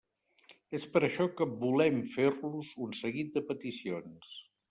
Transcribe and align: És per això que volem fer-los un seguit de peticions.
És 0.77 0.85
per 0.95 1.01
això 1.07 1.27
que 1.41 1.47
volem 1.65 2.01
fer-los 2.15 2.73
un 2.87 2.97
seguit 3.03 3.29
de 3.37 3.47
peticions. 3.53 4.35